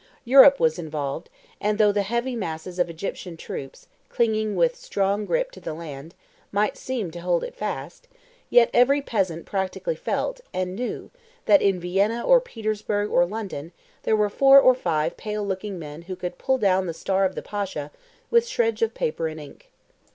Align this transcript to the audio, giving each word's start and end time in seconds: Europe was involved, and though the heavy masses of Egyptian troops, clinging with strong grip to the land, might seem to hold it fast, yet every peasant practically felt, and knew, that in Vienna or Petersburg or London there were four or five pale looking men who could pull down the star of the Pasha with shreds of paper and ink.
Europe 0.25 0.59
was 0.59 0.79
involved, 0.79 1.29
and 1.59 1.77
though 1.77 1.91
the 1.91 2.01
heavy 2.01 2.35
masses 2.35 2.79
of 2.79 2.89
Egyptian 2.89 3.37
troops, 3.37 3.87
clinging 4.09 4.55
with 4.55 4.75
strong 4.75 5.25
grip 5.27 5.51
to 5.51 5.59
the 5.59 5.75
land, 5.75 6.15
might 6.51 6.75
seem 6.75 7.11
to 7.11 7.19
hold 7.21 7.43
it 7.43 7.53
fast, 7.55 8.07
yet 8.49 8.71
every 8.73 8.99
peasant 8.99 9.45
practically 9.45 9.95
felt, 9.95 10.41
and 10.55 10.75
knew, 10.75 11.11
that 11.45 11.61
in 11.61 11.79
Vienna 11.79 12.23
or 12.25 12.41
Petersburg 12.41 13.11
or 13.11 13.27
London 13.27 13.73
there 14.01 14.15
were 14.15 14.27
four 14.27 14.59
or 14.59 14.73
five 14.73 15.17
pale 15.17 15.45
looking 15.45 15.77
men 15.77 16.01
who 16.01 16.15
could 16.15 16.39
pull 16.39 16.57
down 16.57 16.87
the 16.87 16.95
star 16.95 17.23
of 17.23 17.35
the 17.35 17.43
Pasha 17.43 17.91
with 18.31 18.47
shreds 18.47 18.81
of 18.81 18.95
paper 18.95 19.27
and 19.27 19.39
ink. 19.39 19.69